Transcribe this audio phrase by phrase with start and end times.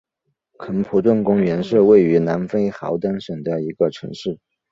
[0.57, 4.39] 肯普顿公园是位于南非豪登省的一个城市。